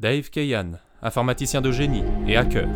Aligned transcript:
Dave 0.00 0.30
Kayan, 0.30 0.78
informaticien 1.02 1.60
de 1.60 1.70
génie 1.70 2.04
et 2.26 2.34
hacker. 2.34 2.66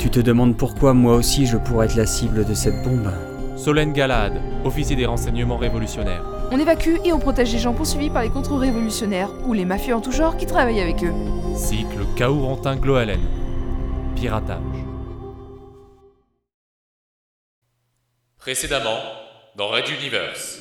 Tu 0.00 0.10
te 0.10 0.18
demandes 0.18 0.56
pourquoi 0.56 0.94
moi 0.94 1.14
aussi 1.14 1.46
je 1.46 1.56
pourrais 1.56 1.86
être 1.86 1.94
la 1.94 2.06
cible 2.06 2.44
de 2.44 2.54
cette 2.54 2.82
bombe 2.82 3.08
Solène 3.56 3.92
Galad, 3.92 4.32
officier 4.64 4.96
des 4.96 5.06
renseignements 5.06 5.58
révolutionnaires. 5.58 6.24
On 6.50 6.58
évacue 6.58 6.96
et 7.04 7.12
on 7.12 7.20
protège 7.20 7.52
les 7.52 7.60
gens 7.60 7.72
poursuivis 7.72 8.10
par 8.10 8.24
les 8.24 8.30
contre-révolutionnaires 8.30 9.30
ou 9.46 9.52
les 9.52 9.64
mafieux 9.64 9.94
en 9.94 10.00
tout 10.00 10.10
genre 10.10 10.36
qui 10.36 10.44
travaillent 10.44 10.80
avec 10.80 11.04
eux. 11.04 11.12
Cycle 11.54 12.04
Kaourantin 12.16 12.74
Gloalen. 12.74 13.20
Piratage. 14.16 14.58
Précédemment, 18.38 18.98
dans 19.54 19.68
Red 19.68 19.88
Universe. 20.00 20.58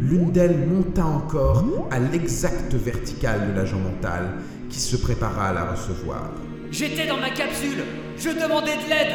L'une 0.00 0.32
d'elles 0.32 0.66
monta 0.66 1.04
encore 1.04 1.64
à 1.92 2.00
l'exacte 2.00 2.74
verticale 2.74 3.52
de 3.52 3.56
l'agent 3.56 3.78
mental 3.78 4.38
qui 4.74 4.80
se 4.80 4.96
prépara 4.96 5.50
à 5.50 5.52
la 5.52 5.64
recevoir. 5.70 6.30
J'étais 6.72 7.06
dans 7.06 7.16
ma 7.18 7.30
capsule 7.30 7.84
Je 8.18 8.30
demandais 8.30 8.74
de 8.74 8.90
l'aide 8.90 9.14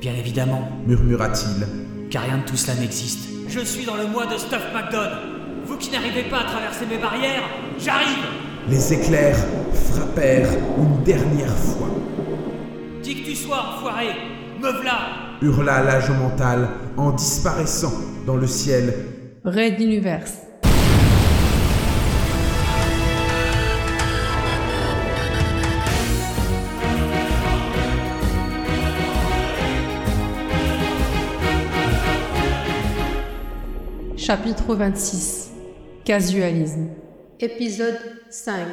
Bien 0.00 0.14
évidemment, 0.14 0.68
Murmura-t-il. 0.86 1.66
car 2.08 2.22
rien 2.22 2.38
de 2.38 2.44
tout 2.44 2.56
cela 2.56 2.78
n'existe. 2.78 3.28
Je 3.48 3.60
suis 3.60 3.84
dans 3.84 3.96
le 3.96 4.06
mois 4.06 4.26
de 4.26 4.38
Stuff 4.38 4.62
McDonald 4.72 5.18
Vous 5.64 5.76
qui 5.76 5.90
n'arrivez 5.90 6.22
pas 6.30 6.40
à 6.40 6.44
traverser 6.44 6.86
mes 6.86 6.98
barrières, 6.98 7.42
j'arrive 7.80 8.24
Les 8.68 8.92
éclairs 8.92 9.36
frappèrent 9.90 10.52
une 10.78 11.02
dernière 11.02 11.56
fois. 11.56 11.88
Qui 13.02 13.22
que 13.22 13.28
tu 13.30 13.34
sois, 13.34 13.60
enfoiré 13.76 14.06
Me 14.62 14.70
v'là 14.70 14.98
Hurla 15.42 15.82
l'agent 15.82 16.14
mental 16.14 16.68
en 16.96 17.10
disparaissant 17.10 17.92
dans 18.24 18.36
le 18.36 18.46
ciel 18.46 18.94
Red 19.44 19.80
Universe. 19.80 20.45
Chapitre 34.26 34.74
26 34.74 35.52
Casualisme 36.04 36.88
Épisode 37.38 38.00
5 38.28 38.66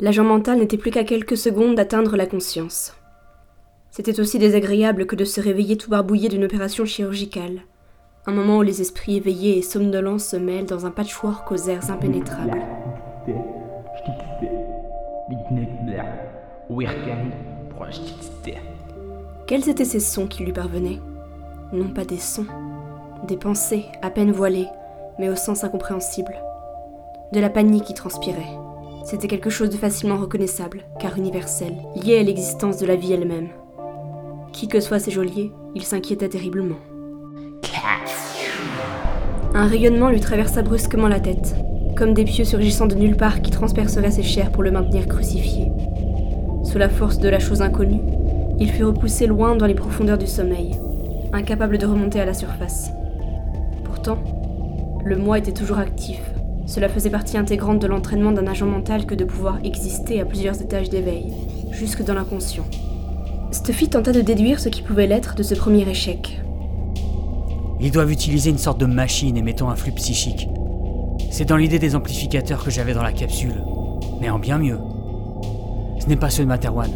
L'agent 0.00 0.24
mental 0.24 0.60
n'était 0.60 0.78
plus 0.78 0.90
qu'à 0.90 1.04
quelques 1.04 1.36
secondes 1.36 1.74
d'atteindre 1.74 2.16
la 2.16 2.24
conscience. 2.24 2.96
C'était 3.90 4.18
aussi 4.18 4.38
désagréable 4.38 5.04
que 5.04 5.14
de 5.14 5.26
se 5.26 5.42
réveiller 5.42 5.76
tout 5.76 5.90
barbouillé 5.90 6.30
d'une 6.30 6.44
opération 6.44 6.86
chirurgicale, 6.86 7.64
un 8.24 8.32
moment 8.32 8.56
où 8.56 8.62
les 8.62 8.80
esprits 8.80 9.18
éveillés 9.18 9.58
et 9.58 9.62
somnolents 9.62 10.18
se 10.18 10.36
mêlent 10.36 10.64
dans 10.64 10.86
un 10.86 10.90
patchwork 10.90 11.52
aux 11.52 11.68
airs 11.68 11.90
impénétrables. 11.90 12.62
Quels 19.46 19.68
étaient 19.68 19.84
ces 19.84 20.00
sons 20.00 20.26
qui 20.26 20.42
lui 20.42 20.52
parvenaient? 20.52 20.98
Non 21.72 21.90
pas 21.90 22.04
des 22.04 22.18
sons, 22.18 22.46
des 23.28 23.36
pensées 23.36 23.84
à 24.02 24.10
peine 24.10 24.32
voilées, 24.32 24.66
mais 25.20 25.28
au 25.28 25.36
sens 25.36 25.62
incompréhensible. 25.62 26.34
De 27.32 27.38
la 27.38 27.48
panique 27.48 27.84
qui 27.84 27.94
transpirait. 27.94 28.58
C'était 29.04 29.28
quelque 29.28 29.50
chose 29.50 29.70
de 29.70 29.76
facilement 29.76 30.16
reconnaissable, 30.16 30.80
car 30.98 31.16
universel, 31.16 31.74
lié 31.94 32.18
à 32.18 32.24
l'existence 32.24 32.78
de 32.78 32.86
la 32.86 32.96
vie 32.96 33.12
elle-même. 33.12 33.50
Qui 34.52 34.66
que 34.66 34.80
soient 34.80 34.98
ces 34.98 35.12
geôliers, 35.12 35.52
il 35.76 35.84
s'inquiétait 35.84 36.28
terriblement. 36.28 36.78
Un 39.54 39.68
rayonnement 39.68 40.08
lui 40.08 40.18
traversa 40.18 40.62
brusquement 40.62 41.06
la 41.06 41.20
tête, 41.20 41.54
comme 41.96 42.14
des 42.14 42.24
pieux 42.24 42.44
surgissant 42.44 42.86
de 42.86 42.96
nulle 42.96 43.16
part 43.16 43.42
qui 43.42 43.52
transperceraient 43.52 44.10
ses 44.10 44.24
chairs 44.24 44.50
pour 44.50 44.64
le 44.64 44.72
maintenir 44.72 45.06
crucifié. 45.06 45.70
Sous 46.64 46.78
la 46.78 46.88
force 46.88 47.20
de 47.20 47.28
la 47.28 47.38
chose 47.38 47.62
inconnue, 47.62 48.00
il 48.58 48.70
fut 48.70 48.84
repoussé 48.84 49.26
loin 49.26 49.56
dans 49.56 49.66
les 49.66 49.74
profondeurs 49.74 50.18
du 50.18 50.26
sommeil, 50.26 50.76
incapable 51.32 51.78
de 51.78 51.86
remonter 51.86 52.20
à 52.20 52.24
la 52.24 52.34
surface. 52.34 52.90
Pourtant, 53.84 54.18
le 55.04 55.16
moi 55.16 55.38
était 55.38 55.52
toujours 55.52 55.78
actif. 55.78 56.20
Cela 56.66 56.88
faisait 56.88 57.10
partie 57.10 57.36
intégrante 57.36 57.80
de 57.80 57.86
l'entraînement 57.86 58.32
d'un 58.32 58.46
agent 58.46 58.66
mental 58.66 59.06
que 59.06 59.14
de 59.14 59.24
pouvoir 59.24 59.58
exister 59.62 60.20
à 60.20 60.24
plusieurs 60.24 60.60
étages 60.60 60.88
d'éveil, 60.88 61.32
jusque 61.70 62.02
dans 62.02 62.14
l'inconscient. 62.14 62.64
Stuffy 63.52 63.88
tenta 63.88 64.12
de 64.12 64.20
déduire 64.20 64.58
ce 64.58 64.68
qui 64.68 64.82
pouvait 64.82 65.06
l'être 65.06 65.34
de 65.34 65.42
ce 65.42 65.54
premier 65.54 65.88
échec. 65.88 66.40
Ils 67.78 67.90
doivent 67.90 68.10
utiliser 68.10 68.50
une 68.50 68.58
sorte 68.58 68.80
de 68.80 68.86
machine 68.86 69.36
émettant 69.36 69.68
un 69.68 69.76
flux 69.76 69.92
psychique. 69.92 70.48
C'est 71.30 71.44
dans 71.44 71.56
l'idée 71.56 71.78
des 71.78 71.94
amplificateurs 71.94 72.64
que 72.64 72.70
j'avais 72.70 72.94
dans 72.94 73.02
la 73.02 73.12
capsule, 73.12 73.62
mais 74.20 74.30
en 74.30 74.38
bien 74.38 74.58
mieux. 74.58 74.78
Ce 76.00 76.06
n'est 76.06 76.16
pas 76.16 76.30
ceux 76.30 76.44
de 76.44 76.48
Materwan. 76.48 76.90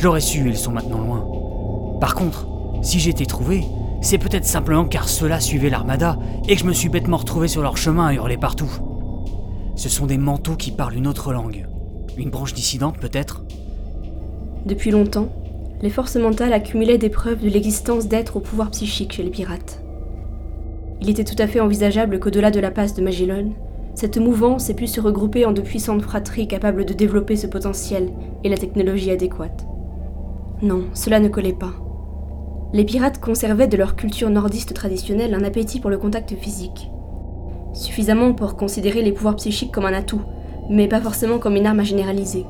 Je 0.00 0.06
l'aurais 0.06 0.22
su, 0.22 0.48
ils 0.48 0.56
sont 0.56 0.72
maintenant 0.72 1.02
loin. 1.02 1.98
Par 2.00 2.14
contre, 2.14 2.48
si 2.80 3.06
été 3.06 3.26
trouvé, 3.26 3.64
c'est 4.00 4.16
peut-être 4.16 4.46
simplement 4.46 4.86
car 4.86 5.10
ceux-là 5.10 5.40
suivaient 5.40 5.68
l'armada 5.68 6.18
et 6.48 6.54
que 6.54 6.60
je 6.60 6.64
me 6.64 6.72
suis 6.72 6.88
bêtement 6.88 7.18
retrouvé 7.18 7.48
sur 7.48 7.60
leur 7.60 7.76
chemin 7.76 8.06
à 8.06 8.14
hurler 8.14 8.38
partout. 8.38 8.70
Ce 9.76 9.90
sont 9.90 10.06
des 10.06 10.16
manteaux 10.16 10.56
qui 10.56 10.70
parlent 10.70 10.96
une 10.96 11.06
autre 11.06 11.34
langue. 11.34 11.66
Une 12.16 12.30
branche 12.30 12.54
dissidente 12.54 12.96
peut-être 12.96 13.44
Depuis 14.64 14.90
longtemps, 14.90 15.28
les 15.82 15.90
forces 15.90 16.16
mentales 16.16 16.54
accumulaient 16.54 16.96
des 16.96 17.10
preuves 17.10 17.42
de 17.42 17.50
l'existence 17.50 18.08
d'êtres 18.08 18.38
au 18.38 18.40
pouvoir 18.40 18.70
psychique 18.70 19.12
chez 19.12 19.22
les 19.22 19.28
pirates. 19.28 19.82
Il 21.02 21.10
était 21.10 21.24
tout 21.24 21.36
à 21.38 21.46
fait 21.46 21.60
envisageable 21.60 22.20
qu'au-delà 22.20 22.50
de 22.50 22.60
la 22.60 22.70
passe 22.70 22.94
de 22.94 23.02
Magellan, 23.02 23.50
cette 23.94 24.16
mouvance 24.16 24.70
ait 24.70 24.74
pu 24.74 24.86
se 24.86 25.02
regrouper 25.02 25.44
en 25.44 25.52
de 25.52 25.60
puissantes 25.60 26.00
fratries 26.00 26.48
capables 26.48 26.86
de 26.86 26.94
développer 26.94 27.36
ce 27.36 27.46
potentiel 27.46 28.08
et 28.44 28.48
la 28.48 28.56
technologie 28.56 29.10
adéquate. 29.10 29.66
Non, 30.62 30.84
cela 30.92 31.20
ne 31.20 31.28
collait 31.28 31.52
pas. 31.52 31.72
Les 32.72 32.84
pirates 32.84 33.18
conservaient 33.18 33.66
de 33.66 33.76
leur 33.76 33.96
culture 33.96 34.28
nordiste 34.28 34.74
traditionnelle 34.74 35.34
un 35.34 35.42
appétit 35.42 35.80
pour 35.80 35.90
le 35.90 35.98
contact 35.98 36.34
physique. 36.36 36.90
Suffisamment 37.72 38.34
pour 38.34 38.56
considérer 38.56 39.02
les 39.02 39.12
pouvoirs 39.12 39.36
psychiques 39.36 39.72
comme 39.72 39.86
un 39.86 39.94
atout, 39.94 40.22
mais 40.68 40.86
pas 40.86 41.00
forcément 41.00 41.38
comme 41.38 41.56
une 41.56 41.66
arme 41.66 41.80
à 41.80 41.84
généraliser, 41.84 42.44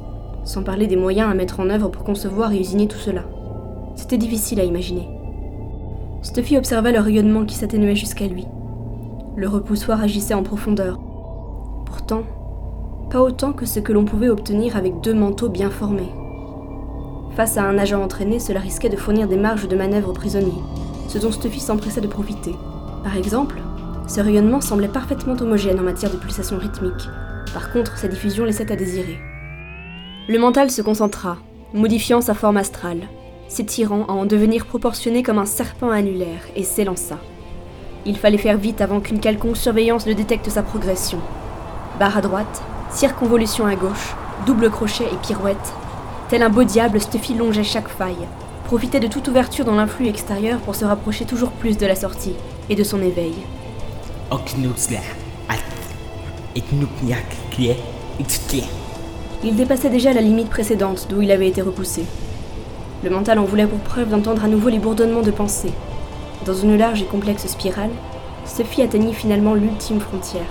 sans 0.45 0.63
parler 0.63 0.87
des 0.87 0.97
moyens 0.97 1.31
à 1.31 1.35
mettre 1.35 1.61
en 1.61 1.71
œuvre 1.71 1.89
pour 1.89 2.05
concevoir 2.05 2.53
et 2.53 2.59
usiner 2.59 2.89
tout 2.89 2.99
cela. 2.99 3.25
C'était 3.95 4.19
difficile 4.19 4.61
à 4.61 4.65
imaginer. 4.65 5.09
Stuffy 6.23 6.59
observa 6.59 6.91
le 6.91 7.01
rayonnement 7.01 7.45
qui 7.45 7.55
s'atténuait 7.55 7.95
jusqu'à 7.95 8.27
lui. 8.27 8.47
Le 9.37 9.49
repoussoir 9.49 10.03
agissait 10.03 10.35
en 10.35 10.43
profondeur. 10.43 10.99
Pourtant, 11.87 12.25
pas 13.09 13.23
autant 13.23 13.53
que 13.53 13.67
ce 13.67 13.81
que 13.81 13.93
l'on 13.93 14.05
pouvait 14.05 14.29
obtenir 14.29 14.77
avec 14.77 15.01
deux 15.01 15.15
manteaux 15.15 15.49
bien 15.49 15.71
formés. 15.71 16.11
Face 17.37 17.57
à 17.57 17.65
un 17.65 17.79
agent 17.79 18.03
entraîné, 18.03 18.39
cela 18.39 18.61
risquait 18.61 18.89
de 18.89 18.97
fournir 18.97 19.29
des 19.29 19.37
marges 19.37 19.69
de 19.69 19.77
manœuvre 19.77 20.11
aux 20.11 20.15
prisonniers, 20.15 20.63
ce 21.09 21.19
dont 21.19 21.33
Stuffy 21.33 21.61
s'empressait 21.61 22.01
de 22.01 22.09
profiter. 22.09 22.55
Par 23.05 23.17
exemple, 23.17 23.61
ce 24.07 24.21
rayonnement 24.21 24.61
semblait 24.61 24.89
parfaitement 24.89 25.37
homogène 25.41 25.79
en 25.79 25.85
matière 25.85 26.11
de 26.11 26.17
pulsations 26.17 26.59
rythmiques. 26.59 27.09
Par 27.55 27.73
contre, 27.73 27.97
sa 27.97 28.09
diffusion 28.09 28.45
laissait 28.45 28.73
à 28.73 28.77
désirer. 28.77 29.19
Le 30.29 30.39
mental 30.39 30.71
se 30.71 30.83
concentra, 30.83 31.39
modifiant 31.73 32.21
sa 32.21 32.35
forme 32.35 32.57
astrale, 32.57 33.03
s'étirant 33.49 34.05
à 34.07 34.13
en 34.13 34.27
devenir 34.27 34.67
proportionné 34.67 35.23
comme 35.23 35.39
un 35.39 35.47
serpent 35.47 35.91
annulaire, 35.91 36.43
et 36.57 36.65
s'élança. 36.65 37.19
Il 38.07 38.17
fallait 38.17 38.39
faire 38.39 38.57
vite 38.57 38.81
avant 38.81 39.01
qu'une 39.01 39.21
quelconque 39.21 39.57
surveillance 39.57 40.07
ne 40.07 40.13
détecte 40.13 40.49
sa 40.49 40.63
progression. 40.63 41.19
Barre 41.99 42.19
à 42.19 42.21
droite, 42.21 42.63
circonvolution 42.91 43.67
à 43.67 43.75
gauche, 43.75 44.15
double 44.47 44.71
crochet 44.71 45.05
et 45.05 45.17
pirouette. 45.27 45.75
Tel 46.31 46.45
un 46.45 46.49
beau 46.49 46.63
diable, 46.63 47.01
Stuffy 47.01 47.35
longeait 47.35 47.65
chaque 47.65 47.89
faille, 47.89 48.29
profitait 48.67 49.01
de 49.01 49.09
toute 49.09 49.27
ouverture 49.27 49.65
dans 49.65 49.75
l'influx 49.75 50.07
extérieur 50.07 50.61
pour 50.61 50.77
se 50.77 50.85
rapprocher 50.85 51.25
toujours 51.25 51.51
plus 51.51 51.77
de 51.77 51.87
la 51.87 51.97
sortie 51.97 52.37
et 52.69 52.77
de 52.77 52.85
son 52.85 53.03
éveil. 53.03 53.35
Il 59.43 59.57
dépassait 59.57 59.91
déjà 59.91 60.13
la 60.13 60.21
limite 60.21 60.49
précédente 60.49 61.09
d'où 61.11 61.21
il 61.21 61.33
avait 61.33 61.49
été 61.49 61.63
repoussé. 61.63 62.05
Le 63.03 63.11
mental 63.11 63.41
en 63.41 63.45
voulait 63.45 63.67
pour 63.67 63.81
preuve 63.81 64.11
d'entendre 64.11 64.45
à 64.45 64.49
nouveau 64.49 64.69
les 64.69 64.79
bourdonnements 64.79 65.23
de 65.23 65.33
pensée. 65.33 65.73
Dans 66.47 66.55
une 66.55 66.79
large 66.79 67.03
et 67.03 67.07
complexe 67.07 67.49
spirale, 67.49 67.91
Stuffy 68.45 68.83
atteignit 68.83 69.15
finalement 69.15 69.55
l'ultime 69.55 69.99
frontière, 69.99 70.47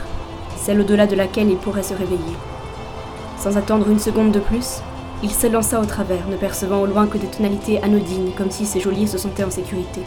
celle 0.58 0.82
au-delà 0.82 1.08
de 1.08 1.16
laquelle 1.16 1.50
il 1.50 1.56
pourrait 1.56 1.84
se 1.84 1.94
réveiller. 1.94 2.36
Sans 3.38 3.56
attendre 3.56 3.90
une 3.90 4.00
seconde 4.00 4.34
de 4.34 4.40
plus, 4.40 4.82
il 5.22 5.32
s'élança 5.32 5.80
au 5.80 5.86
travers, 5.86 6.28
ne 6.28 6.38
percevant 6.38 6.82
au 6.82 6.86
loin 6.86 7.08
que 7.08 7.18
des 7.18 7.28
tonalités 7.28 7.82
anodines, 7.84 8.32
comme 8.38 8.52
si 8.52 8.66
ses 8.66 8.80
geôliers 8.80 9.08
se 9.08 9.18
sentaient 9.18 9.44
en 9.44 9.52
sécurité. 9.52 10.02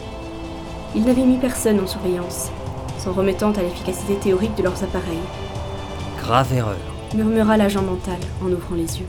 Il 0.95 1.05
n'avait 1.05 1.25
mis 1.25 1.37
personne 1.37 1.79
en 1.79 1.87
surveillance, 1.87 2.49
s'en 2.97 3.13
remettant 3.13 3.51
à 3.51 3.61
l'efficacité 3.61 4.15
théorique 4.15 4.55
de 4.55 4.63
leurs 4.63 4.83
appareils, 4.83 5.17
Grave 6.17 6.53
erreur. 6.53 6.77
murmura 7.13 7.57
l'agent 7.57 7.81
mental 7.81 8.19
en 8.41 8.51
ouvrant 8.51 8.75
les 8.75 8.99
yeux. 8.99 9.07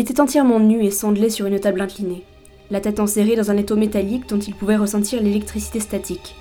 Il 0.00 0.04
était 0.04 0.22
entièrement 0.22 0.60
nu 0.60 0.82
et 0.82 0.90
sandelé 0.90 1.28
sur 1.28 1.44
une 1.44 1.60
table 1.60 1.82
inclinée, 1.82 2.22
la 2.70 2.80
tête 2.80 3.00
enserrée 3.00 3.36
dans 3.36 3.50
un 3.50 3.58
étau 3.58 3.76
métallique 3.76 4.26
dont 4.30 4.38
il 4.38 4.54
pouvait 4.54 4.78
ressentir 4.78 5.22
l'électricité 5.22 5.78
statique. 5.78 6.36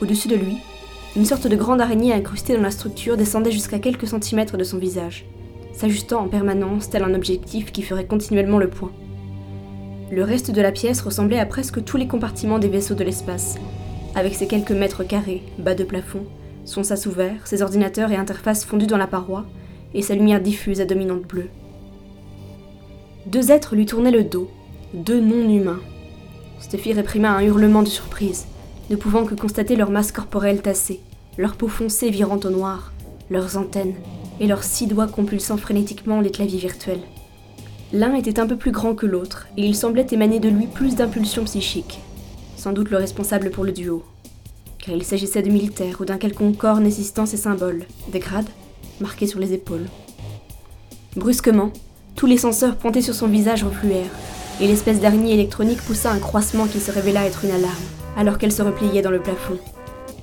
Au-dessus 0.00 0.28
de 0.28 0.36
lui, 0.36 0.56
une 1.14 1.26
sorte 1.26 1.46
de 1.46 1.56
grande 1.56 1.82
araignée 1.82 2.14
incrustée 2.14 2.56
dans 2.56 2.62
la 2.62 2.70
structure 2.70 3.18
descendait 3.18 3.52
jusqu'à 3.52 3.80
quelques 3.80 4.06
centimètres 4.06 4.56
de 4.56 4.64
son 4.64 4.78
visage, 4.78 5.26
s'ajustant 5.74 6.22
en 6.22 6.28
permanence 6.28 6.88
tel 6.88 7.02
un 7.02 7.12
objectif 7.12 7.70
qui 7.70 7.82
ferait 7.82 8.06
continuellement 8.06 8.56
le 8.56 8.70
point. 8.70 8.92
Le 10.10 10.24
reste 10.24 10.50
de 10.50 10.62
la 10.62 10.72
pièce 10.72 11.02
ressemblait 11.02 11.40
à 11.40 11.44
presque 11.44 11.84
tous 11.84 11.98
les 11.98 12.08
compartiments 12.08 12.58
des 12.58 12.68
vaisseaux 12.68 12.94
de 12.94 13.04
l'espace, 13.04 13.56
avec 14.14 14.34
ses 14.34 14.46
quelques 14.46 14.70
mètres 14.70 15.04
carrés, 15.04 15.42
bas 15.58 15.74
de 15.74 15.84
plafond, 15.84 16.24
son 16.64 16.82
sas 16.82 17.04
ouvert, 17.04 17.46
ses 17.46 17.60
ordinateurs 17.60 18.10
et 18.10 18.16
interfaces 18.16 18.64
fondus 18.64 18.86
dans 18.86 18.96
la 18.96 19.06
paroi, 19.06 19.44
et 19.92 20.00
sa 20.00 20.14
lumière 20.14 20.40
diffuse 20.40 20.80
à 20.80 20.86
dominante 20.86 21.28
bleue. 21.28 21.50
Deux 23.26 23.50
êtres 23.50 23.74
lui 23.74 23.86
tournaient 23.86 24.10
le 24.10 24.22
dos, 24.22 24.50
deux 24.92 25.20
non-humains. 25.20 25.80
Steffi 26.60 26.92
réprima 26.92 27.30
un 27.30 27.40
hurlement 27.40 27.82
de 27.82 27.88
surprise, 27.88 28.46
ne 28.90 28.96
pouvant 28.96 29.24
que 29.24 29.34
constater 29.34 29.76
leur 29.76 29.90
masse 29.90 30.12
corporelle 30.12 30.60
tassée, 30.60 31.00
leur 31.38 31.56
peau 31.56 31.68
foncée 31.68 32.10
virant 32.10 32.38
au 32.44 32.50
noir, 32.50 32.92
leurs 33.30 33.56
antennes, 33.56 33.94
et 34.40 34.46
leurs 34.46 34.62
six 34.62 34.86
doigts 34.86 35.06
compulsant 35.06 35.56
frénétiquement 35.56 36.20
les 36.20 36.30
claviers 36.30 36.58
virtuels. 36.58 37.00
L'un 37.94 38.14
était 38.14 38.40
un 38.40 38.46
peu 38.46 38.56
plus 38.56 38.72
grand 38.72 38.94
que 38.94 39.06
l'autre, 39.06 39.46
et 39.56 39.64
il 39.64 39.74
semblait 39.74 40.06
émaner 40.10 40.38
de 40.38 40.50
lui 40.50 40.66
plus 40.66 40.94
d'impulsions 40.94 41.44
psychiques, 41.44 42.00
sans 42.56 42.72
doute 42.72 42.90
le 42.90 42.98
responsable 42.98 43.50
pour 43.50 43.64
le 43.64 43.72
duo, 43.72 44.04
car 44.78 44.94
il 44.94 45.04
s'agissait 45.04 45.42
de 45.42 45.50
militaires 45.50 46.00
ou 46.00 46.04
d'un 46.04 46.18
quelconque 46.18 46.58
corps 46.58 46.80
nécessitant 46.80 47.24
ces 47.24 47.38
symboles, 47.38 47.86
des 48.12 48.18
grades, 48.18 48.50
marqués 49.00 49.26
sur 49.26 49.40
les 49.40 49.54
épaules. 49.54 49.86
Brusquement, 51.16 51.72
tous 52.16 52.26
les 52.26 52.38
senseurs 52.38 52.76
pointés 52.76 53.02
sur 53.02 53.14
son 53.14 53.26
visage 53.26 53.64
refluèrent, 53.64 54.10
et 54.60 54.66
l'espèce 54.66 55.00
d'araignée 55.00 55.34
électronique 55.34 55.82
poussa 55.82 56.10
un 56.10 56.18
croissement 56.18 56.66
qui 56.66 56.80
se 56.80 56.92
révéla 56.92 57.26
être 57.26 57.44
une 57.44 57.50
alarme, 57.50 57.74
alors 58.16 58.38
qu'elle 58.38 58.52
se 58.52 58.62
repliait 58.62 59.02
dans 59.02 59.10
le 59.10 59.20
plafond. 59.20 59.58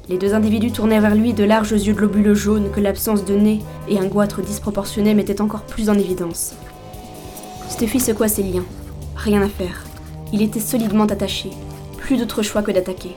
Les 0.09 0.17
deux 0.17 0.33
individus 0.33 0.71
tournèrent 0.71 1.01
vers 1.01 1.15
lui 1.15 1.33
de 1.33 1.43
larges 1.43 1.71
yeux 1.71 1.93
globuleux 1.93 2.33
jaunes 2.33 2.71
que 2.73 2.79
l'absence 2.79 3.23
de 3.25 3.35
nez 3.35 3.59
et 3.87 3.99
un 3.99 4.05
goitre 4.05 4.41
disproportionné 4.41 5.13
mettaient 5.13 5.41
encore 5.41 5.63
plus 5.63 5.89
en 5.89 5.93
évidence. 5.93 6.53
Steffi 7.69 7.99
secoua 7.99 8.27
ses 8.27 8.43
liens. 8.43 8.65
Rien 9.15 9.41
à 9.41 9.47
faire. 9.47 9.83
Il 10.33 10.41
était 10.41 10.59
solidement 10.59 11.05
attaché. 11.05 11.51
Plus 11.97 12.17
d'autre 12.17 12.41
choix 12.41 12.61
que 12.61 12.71
d'attaquer. 12.71 13.15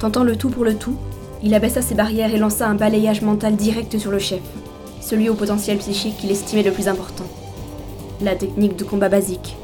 Tentant 0.00 0.24
le 0.24 0.36
tout 0.36 0.50
pour 0.50 0.64
le 0.64 0.74
tout, 0.74 0.96
il 1.42 1.54
abaissa 1.54 1.80
ses 1.82 1.94
barrières 1.94 2.34
et 2.34 2.38
lança 2.38 2.68
un 2.68 2.74
balayage 2.74 3.22
mental 3.22 3.56
direct 3.56 3.98
sur 3.98 4.10
le 4.10 4.18
chef, 4.18 4.42
celui 5.00 5.28
au 5.28 5.34
potentiel 5.34 5.78
psychique 5.78 6.16
qu'il 6.18 6.30
estimait 6.30 6.62
le 6.62 6.72
plus 6.72 6.88
important. 6.88 7.24
La 8.22 8.34
technique 8.34 8.76
de 8.76 8.84
combat 8.84 9.10
basique. 9.10 9.56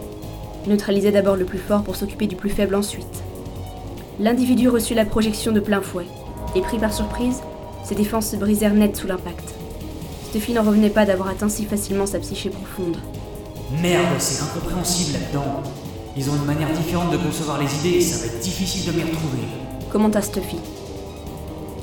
Neutraliser 0.67 1.11
d'abord 1.11 1.37
le 1.37 1.47
plus 1.47 1.59
fort 1.59 1.83
pour 1.83 1.97
s'occuper 1.97 2.27
du 2.27 2.37
plus 2.37 2.51
faible 2.51 2.75
ensuite. 2.75 3.23
L'individu 4.21 4.69
reçut 4.69 4.93
la 4.93 5.07
projection 5.07 5.53
de 5.53 5.61
plein 5.61 5.81
fouet, 5.81 6.05
et 6.55 6.61
pris 6.61 6.79
par 6.79 6.93
surprise, 6.93 7.41
ses 7.83 7.95
défenses 7.95 8.29
se 8.29 8.37
brisèrent 8.37 8.75
net 8.75 8.95
sous 8.95 9.07
l'impact. 9.07 9.55
Steffi 10.29 10.53
n'en 10.53 10.63
revenait 10.63 10.91
pas 10.91 11.07
d'avoir 11.07 11.31
atteint 11.31 11.49
si 11.49 11.65
facilement 11.65 12.05
sa 12.05 12.19
psyché 12.19 12.51
profonde. 12.51 12.99
Merde, 13.81 14.05
c'est 14.19 14.43
incompréhensible 14.43 15.19
là-dedans. 15.19 15.63
Ils 16.15 16.29
ont 16.29 16.37
une 16.37 16.45
manière 16.45 16.73
différente 16.75 17.11
de 17.11 17.17
concevoir 17.17 17.59
les 17.59 17.75
idées 17.77 17.99
et 17.99 18.03
ça 18.03 18.19
va 18.19 18.27
être 18.27 18.41
difficile 18.41 18.93
de 18.93 18.99
m'y 18.99 19.05
retrouver. 19.05 19.45
Commenta 19.91 20.21
Stuffy. 20.21 20.59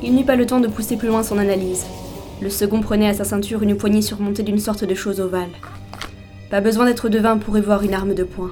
Il 0.03 0.13
n'eut 0.13 0.23
pas 0.23 0.35
le 0.35 0.45
temps 0.45 0.59
de 0.59 0.67
pousser 0.67 0.97
plus 0.97 1.07
loin 1.07 1.23
son 1.23 1.39
analyse. 1.39 1.85
Le 2.41 2.49
second 2.51 2.79
prenait 2.79 3.09
à 3.09 3.15
sa 3.15 3.23
ceinture 3.23 3.63
une 3.63 3.75
poignée 3.75 4.03
surmontée 4.03 4.43
d'une 4.43 4.59
sorte 4.59 4.83
de 4.83 4.93
chose 4.93 5.19
ovale. 5.19 5.49
Pas 6.49 6.61
besoin 6.61 6.85
d'être 6.85 7.09
devin 7.09 7.37
pour 7.37 7.57
y 7.57 7.61
voir 7.61 7.83
une 7.83 7.93
arme 7.93 8.15
de 8.15 8.23
poing. 8.23 8.51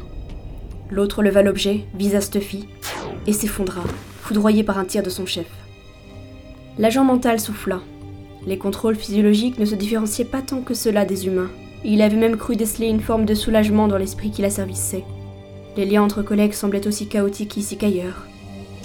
L'autre 0.92 1.24
leva 1.24 1.42
l'objet, 1.42 1.86
visa 1.96 2.22
Stuffy, 2.22 2.68
et 3.26 3.34
s'effondra, 3.34 3.84
foudroyé 4.22 4.64
par 4.64 4.78
un 4.78 4.86
tir 4.86 5.04
de 5.04 5.10
son 5.10 5.26
chef. 5.26 5.48
L'agent 6.78 7.04
mental 7.04 7.40
souffla. 7.40 7.82
Les 8.46 8.58
contrôles 8.58 8.96
physiologiques 8.96 9.60
ne 9.60 9.66
se 9.66 9.76
différenciaient 9.76 10.26
pas 10.26 10.42
tant 10.42 10.62
que 10.62 10.74
cela 10.74 11.06
des 11.06 11.26
humains, 11.26 11.50
il 11.84 12.02
avait 12.02 12.18
même 12.18 12.38
cru 12.38 12.56
déceler 12.56 12.88
une 12.88 13.02
forme 13.02 13.26
de 13.26 13.36
soulagement 13.36 13.88
dans 13.88 13.98
l'esprit 13.98 14.32
qui 14.32 14.42
l'asservissait. 14.42 15.04
Les 15.76 15.86
liens 15.86 16.02
entre 16.04 16.22
collègues 16.22 16.54
semblaient 16.54 16.88
aussi 16.88 17.08
chaotiques 17.08 17.58
ici 17.58 17.78
qu'ailleurs. 17.78 18.26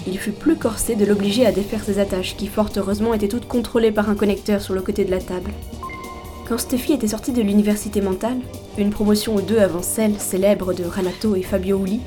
Il 0.07 0.17
fut 0.17 0.31
plus 0.31 0.57
corsé 0.57 0.95
de 0.95 1.05
l'obliger 1.05 1.45
à 1.45 1.51
défaire 1.51 1.83
ses 1.83 1.99
attaches, 1.99 2.35
qui 2.35 2.47
fort 2.47 2.69
heureusement 2.75 3.13
étaient 3.13 3.27
toutes 3.27 3.47
contrôlées 3.47 3.91
par 3.91 4.09
un 4.09 4.15
connecteur 4.15 4.61
sur 4.61 4.73
le 4.73 4.81
côté 4.81 5.05
de 5.05 5.11
la 5.11 5.19
table. 5.19 5.51
Quand 6.47 6.57
Steffi 6.57 6.91
était 6.91 7.07
sortie 7.07 7.31
de 7.31 7.41
l'université 7.41 8.01
mentale, 8.01 8.37
une 8.77 8.89
promotion 8.89 9.35
ou 9.35 9.41
deux 9.41 9.59
avant 9.59 9.81
celle 9.81 10.19
célèbre 10.19 10.73
de 10.73 10.83
Ranato 10.83 11.37
et 11.37 11.41
Fabio 11.41 11.81
Uli, 11.81 12.01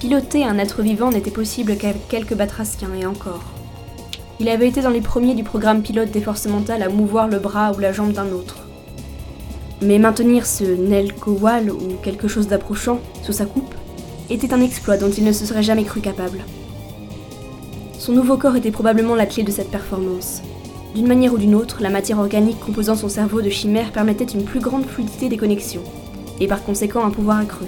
piloter 0.00 0.44
un 0.44 0.58
être 0.58 0.82
vivant 0.82 1.12
n'était 1.12 1.30
possible 1.30 1.76
qu'avec 1.76 2.08
quelques 2.08 2.34
batraciens 2.34 2.92
et 3.00 3.06
encore. 3.06 3.44
Il 4.40 4.48
avait 4.48 4.68
été 4.68 4.82
dans 4.82 4.90
les 4.90 5.00
premiers 5.00 5.36
du 5.36 5.44
programme 5.44 5.82
pilote 5.82 6.10
des 6.10 6.20
forces 6.20 6.46
mentales 6.46 6.82
à 6.82 6.88
mouvoir 6.88 7.28
le 7.28 7.38
bras 7.38 7.72
ou 7.72 7.78
la 7.78 7.92
jambe 7.92 8.12
d'un 8.12 8.32
autre. 8.32 8.56
Mais 9.82 10.00
maintenir 10.00 10.46
ce 10.46 10.64
Nel 10.64 11.14
Kowal 11.14 11.70
ou 11.70 11.94
quelque 12.02 12.26
chose 12.26 12.48
d'approchant 12.48 12.98
sous 13.22 13.32
sa 13.32 13.46
coupe 13.46 13.74
était 14.30 14.52
un 14.52 14.62
exploit 14.62 14.96
dont 14.96 15.10
il 15.10 15.22
ne 15.22 15.32
se 15.32 15.46
serait 15.46 15.62
jamais 15.62 15.84
cru 15.84 16.00
capable. 16.00 16.44
Son 18.00 18.12
nouveau 18.12 18.36
corps 18.36 18.56
était 18.56 18.72
probablement 18.72 19.14
la 19.14 19.26
clé 19.26 19.44
de 19.44 19.52
cette 19.52 19.70
performance. 19.70 20.42
D'une 20.94 21.08
manière 21.08 21.32
ou 21.32 21.38
d'une 21.38 21.56
autre, 21.56 21.78
la 21.80 21.90
matière 21.90 22.20
organique 22.20 22.60
composant 22.60 22.94
son 22.94 23.08
cerveau 23.08 23.42
de 23.42 23.50
chimère 23.50 23.90
permettait 23.90 24.24
une 24.24 24.44
plus 24.44 24.60
grande 24.60 24.86
fluidité 24.86 25.28
des 25.28 25.36
connexions, 25.36 25.82
et 26.38 26.46
par 26.46 26.62
conséquent 26.62 27.04
un 27.04 27.10
pouvoir 27.10 27.38
accru. 27.38 27.66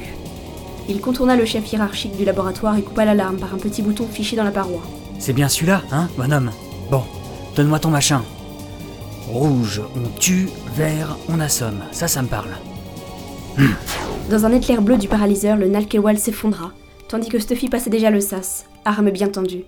Il 0.89 1.01
contourna 1.01 1.35
le 1.35 1.45
chef 1.45 1.73
hiérarchique 1.73 2.17
du 2.17 2.25
laboratoire 2.25 2.77
et 2.77 2.83
coupa 2.83 3.05
l'alarme 3.05 3.39
par 3.39 3.53
un 3.53 3.59
petit 3.59 3.83
bouton 3.83 4.07
fiché 4.07 4.37
dans 4.37 4.45
la 4.45 4.53
paroi. 4.53 4.81
C'est 5.19 5.33
bien 5.33 5.49
celui-là, 5.49 5.83
hein, 5.91 6.09
bonhomme? 6.17 6.53
Bon, 6.89 7.03
donne-moi 7.57 7.81
ton 7.81 7.91
machin. 7.91 8.23
Rouge, 9.29 9.83
on 9.97 10.09
tue, 10.21 10.49
vert, 10.77 11.17
on 11.29 11.41
assomme. 11.41 11.81
Ça, 11.91 12.07
ça 12.07 12.23
me 12.23 12.29
parle. 12.29 12.51
Dans 14.31 14.47
un 14.47 14.53
éclair 14.53 14.83
bleu 14.83 14.99
du 14.99 15.09
paralyseur, 15.09 15.57
le 15.57 15.67
Nalkewal 15.67 16.19
s'effondra, 16.19 16.71
tandis 17.09 17.29
que 17.29 17.41
Stuffy 17.41 17.69
passait 17.69 17.91
déjà 17.91 18.11
le 18.11 18.21
sas, 18.21 18.67
arme 18.85 19.11
bien 19.11 19.29
tendue. 19.29 19.65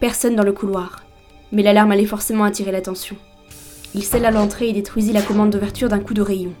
Personne 0.00 0.34
dans 0.34 0.42
le 0.42 0.52
couloir, 0.52 1.02
mais 1.52 1.62
l'alarme 1.62 1.92
allait 1.92 2.06
forcément 2.06 2.44
attirer 2.44 2.72
l'attention. 2.72 3.16
Il 3.94 4.04
scella 4.04 4.30
l'entrée 4.30 4.68
et 4.68 4.72
détruisit 4.72 5.12
la 5.12 5.22
commande 5.22 5.50
d'ouverture 5.50 5.88
d'un 5.88 5.98
coup 5.98 6.14
de 6.14 6.22
rayon. 6.22 6.52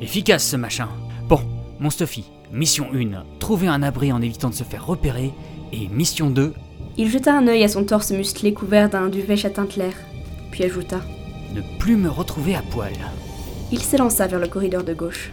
Efficace 0.00 0.46
ce 0.46 0.56
machin. 0.56 0.88
Bon, 1.28 1.40
mon 1.80 1.90
Stuffy, 1.90 2.24
mission 2.52 2.88
1, 2.92 3.24
trouver 3.38 3.68
un 3.68 3.82
abri 3.82 4.12
en 4.12 4.20
évitant 4.20 4.50
de 4.50 4.54
se 4.54 4.64
faire 4.64 4.86
repérer, 4.86 5.32
et 5.72 5.88
mission 5.88 6.30
2, 6.30 6.52
Il 6.98 7.10
jeta 7.10 7.36
un 7.36 7.48
œil 7.48 7.64
à 7.64 7.68
son 7.68 7.84
torse 7.84 8.12
musclé 8.12 8.52
couvert 8.52 8.90
d'un 8.90 9.08
duvet 9.08 9.36
châtain 9.36 9.66
clair, 9.66 9.94
puis 10.50 10.64
ajouta 10.64 11.00
ne 11.54 11.62
plus 11.78 11.96
me 11.96 12.10
retrouver 12.10 12.54
à 12.54 12.62
poil. 12.62 12.92
Il 13.72 13.80
s'élança 13.80 14.26
vers 14.26 14.40
le 14.40 14.48
corridor 14.48 14.82
de 14.82 14.92
gauche. 14.92 15.32